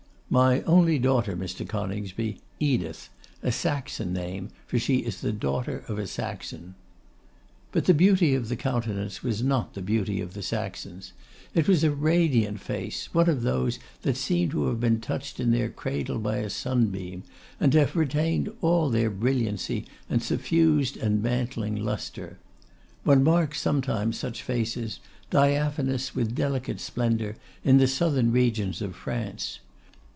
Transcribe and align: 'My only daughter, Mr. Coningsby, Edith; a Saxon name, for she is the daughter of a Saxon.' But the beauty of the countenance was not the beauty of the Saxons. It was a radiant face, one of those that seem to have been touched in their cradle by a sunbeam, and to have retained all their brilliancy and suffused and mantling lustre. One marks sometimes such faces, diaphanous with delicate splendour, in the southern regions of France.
'My 0.33 0.61
only 0.61 0.97
daughter, 0.97 1.35
Mr. 1.35 1.67
Coningsby, 1.67 2.39
Edith; 2.57 3.09
a 3.43 3.51
Saxon 3.51 4.13
name, 4.13 4.47
for 4.65 4.79
she 4.79 4.99
is 4.99 5.19
the 5.19 5.33
daughter 5.33 5.83
of 5.89 5.99
a 5.99 6.07
Saxon.' 6.07 6.75
But 7.73 7.83
the 7.83 7.93
beauty 7.93 8.33
of 8.33 8.47
the 8.47 8.55
countenance 8.55 9.23
was 9.23 9.43
not 9.43 9.73
the 9.73 9.81
beauty 9.81 10.21
of 10.21 10.33
the 10.33 10.41
Saxons. 10.41 11.11
It 11.53 11.67
was 11.67 11.83
a 11.83 11.91
radiant 11.91 12.61
face, 12.61 13.13
one 13.13 13.27
of 13.27 13.41
those 13.41 13.77
that 14.03 14.15
seem 14.15 14.49
to 14.51 14.67
have 14.67 14.79
been 14.79 15.01
touched 15.01 15.41
in 15.41 15.51
their 15.51 15.67
cradle 15.69 16.17
by 16.17 16.37
a 16.37 16.49
sunbeam, 16.49 17.23
and 17.59 17.73
to 17.73 17.79
have 17.79 17.97
retained 17.97 18.49
all 18.61 18.89
their 18.89 19.09
brilliancy 19.09 19.85
and 20.09 20.23
suffused 20.23 20.95
and 20.95 21.21
mantling 21.21 21.75
lustre. 21.75 22.39
One 23.03 23.21
marks 23.21 23.59
sometimes 23.59 24.17
such 24.17 24.43
faces, 24.43 25.01
diaphanous 25.29 26.15
with 26.15 26.33
delicate 26.35 26.79
splendour, 26.79 27.35
in 27.65 27.79
the 27.79 27.87
southern 27.87 28.31
regions 28.31 28.81
of 28.81 28.95
France. 28.95 29.59